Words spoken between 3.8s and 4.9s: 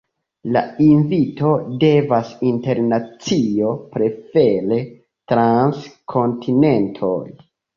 prefere